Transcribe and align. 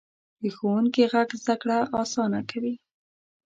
د 0.41 0.43
ښوونکي 0.55 1.03
غږ 1.13 1.29
زده 1.41 1.55
کړه 1.61 1.77
اسانه 2.01 2.41
کوي. 2.49 2.73